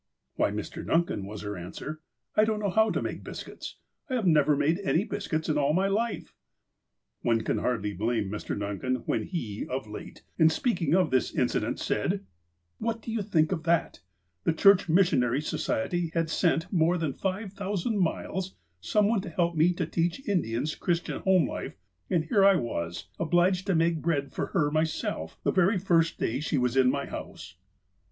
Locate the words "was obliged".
22.55-23.67